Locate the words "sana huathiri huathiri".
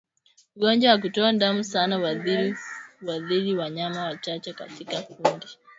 1.63-3.55